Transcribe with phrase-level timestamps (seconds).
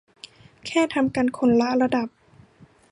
[0.65, 2.07] แค่ทำกันคนละระดับ